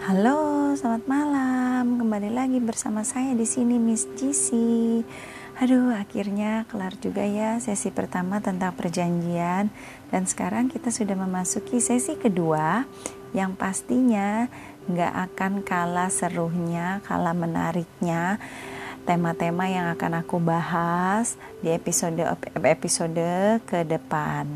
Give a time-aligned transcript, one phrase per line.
[0.00, 2.00] Halo, selamat malam.
[2.00, 4.48] Kembali lagi bersama saya di sini Miss GC.
[5.60, 9.68] Aduh, akhirnya kelar juga ya sesi pertama tentang perjanjian
[10.08, 12.88] dan sekarang kita sudah memasuki sesi kedua
[13.36, 14.48] yang pastinya
[14.88, 18.40] nggak akan kalah serunya, kalah menariknya
[19.04, 22.24] tema-tema yang akan aku bahas di episode
[22.56, 23.20] episode
[23.68, 24.48] ke depan.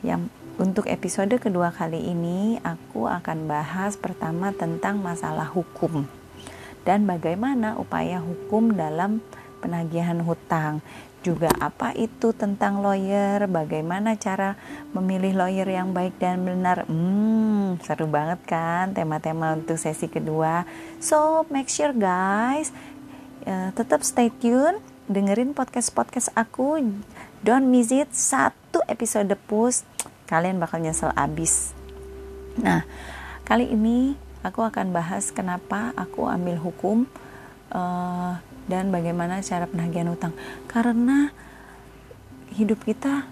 [0.00, 6.06] Yang untuk episode kedua kali ini, aku akan bahas pertama tentang masalah hukum
[6.86, 9.24] dan bagaimana upaya hukum dalam
[9.58, 10.84] penagihan hutang.
[11.24, 14.60] Juga apa itu tentang lawyer, bagaimana cara
[14.92, 16.84] memilih lawyer yang baik dan benar.
[16.84, 20.68] Hmm, seru banget kan tema-tema untuk sesi kedua.
[21.00, 22.76] So, make sure guys,
[23.48, 26.92] uh, tetap stay tune, dengerin podcast-podcast aku.
[27.40, 29.80] Don't miss it, satu episode push
[30.34, 31.70] kalian bakal nyesel abis.
[32.58, 32.82] Nah,
[33.46, 37.06] kali ini aku akan bahas kenapa aku ambil hukum
[37.70, 40.34] uh, dan bagaimana cara penagihan utang.
[40.66, 41.30] Karena
[42.50, 43.30] hidup kita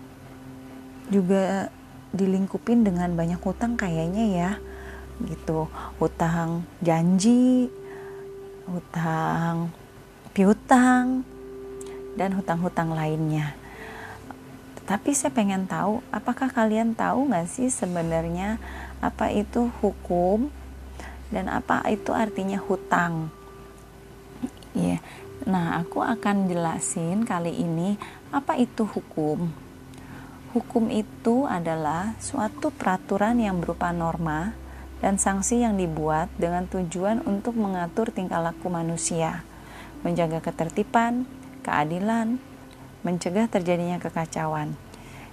[1.11, 1.75] juga
[2.15, 4.51] dilingkupin dengan banyak hutang kayaknya ya,
[5.27, 5.67] gitu.
[5.99, 7.67] Hutang janji,
[8.71, 9.75] hutang
[10.31, 11.27] piutang,
[12.15, 13.59] dan hutang-hutang lainnya
[14.93, 18.61] tapi saya pengen tahu, apakah kalian tahu nggak sih sebenarnya
[19.01, 20.53] apa itu hukum
[21.33, 23.33] dan apa itu artinya hutang?
[24.77, 25.01] Ya, yeah.
[25.49, 27.97] nah aku akan jelasin kali ini
[28.37, 29.49] apa itu hukum.
[30.53, 34.53] Hukum itu adalah suatu peraturan yang berupa norma
[35.01, 39.41] dan sanksi yang dibuat dengan tujuan untuk mengatur tingkah laku manusia,
[40.05, 41.25] menjaga ketertiban,
[41.65, 42.37] keadilan,
[43.03, 44.75] mencegah terjadinya kekacauan.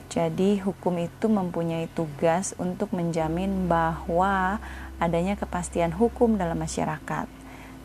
[0.09, 4.57] Jadi, hukum itu mempunyai tugas untuk menjamin bahwa
[4.97, 7.29] adanya kepastian hukum dalam masyarakat,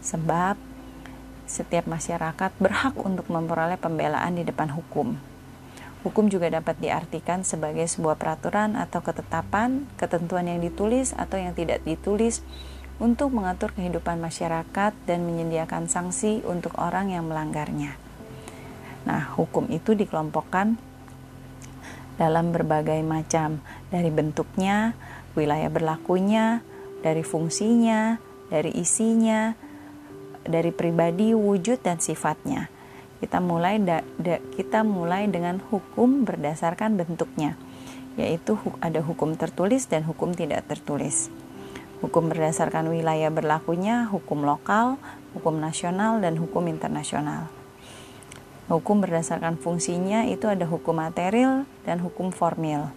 [0.01, 0.57] sebab
[1.45, 5.21] setiap masyarakat berhak untuk memperoleh pembelaan di depan hukum.
[6.05, 11.81] Hukum juga dapat diartikan sebagai sebuah peraturan atau ketetapan, ketentuan yang ditulis atau yang tidak
[11.85, 12.45] ditulis
[13.01, 18.04] untuk mengatur kehidupan masyarakat dan menyediakan sanksi untuk orang yang melanggarnya.
[19.05, 20.81] Nah, hukum itu dikelompokkan
[22.17, 23.61] dalam berbagai macam
[23.91, 24.95] dari bentuknya,
[25.35, 26.63] wilayah berlakunya,
[27.05, 28.17] dari fungsinya,
[28.49, 29.53] dari isinya,
[30.47, 32.71] dari pribadi, wujud dan sifatnya.
[33.21, 37.57] Kita mulai da, da, kita mulai dengan hukum berdasarkan bentuknya,
[38.21, 41.33] yaitu ada hukum tertulis dan hukum tidak tertulis.
[42.05, 45.01] Hukum berdasarkan wilayah berlakunya, hukum lokal,
[45.33, 47.49] hukum nasional dan hukum internasional.
[48.65, 52.89] Hukum berdasarkan fungsinya itu ada hukum material dan hukum formil.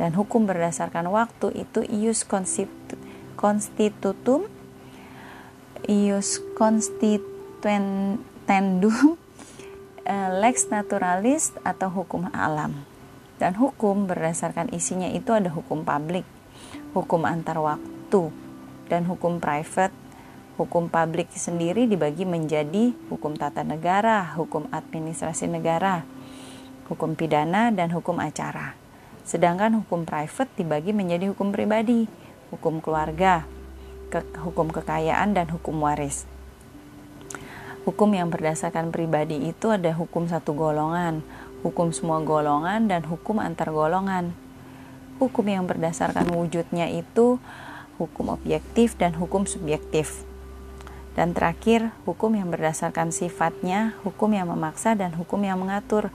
[0.00, 2.24] Dan hukum berdasarkan waktu itu ius
[3.36, 4.48] constitutum,
[5.84, 9.20] ius constituendum,
[10.08, 12.72] eh, lex naturalis atau hukum alam.
[13.36, 16.24] Dan hukum berdasarkan isinya itu ada hukum publik,
[16.96, 18.32] hukum antar waktu,
[18.88, 19.99] dan hukum private
[20.60, 26.04] Hukum publik sendiri dibagi menjadi hukum tata negara, hukum administrasi negara,
[26.84, 28.76] hukum pidana, dan hukum acara.
[29.24, 32.04] Sedangkan hukum private dibagi menjadi hukum pribadi,
[32.52, 33.48] hukum keluarga,
[34.12, 36.28] ke hukum kekayaan, dan hukum waris.
[37.88, 41.24] Hukum yang berdasarkan pribadi itu ada hukum satu golongan,
[41.64, 44.36] hukum semua golongan, dan hukum antar golongan.
[45.16, 47.40] Hukum yang berdasarkan wujudnya itu
[47.96, 50.28] hukum objektif dan hukum subjektif.
[51.20, 56.08] Dan terakhir, hukum yang berdasarkan sifatnya, hukum yang memaksa, dan hukum yang mengatur.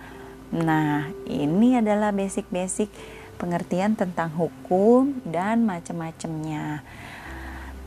[0.50, 2.90] Nah, ini adalah basic-basic
[3.38, 6.82] pengertian tentang hukum dan macam-macamnya.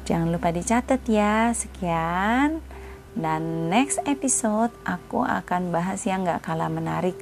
[0.06, 1.50] Jangan lupa dicatat ya.
[1.50, 2.62] Sekian.
[3.18, 7.18] Dan next episode aku akan bahas yang gak kalah menarik.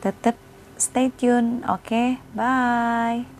[0.00, 0.40] Tetap
[0.80, 1.60] stay tune.
[1.68, 2.24] Oke, okay?
[2.32, 3.39] bye.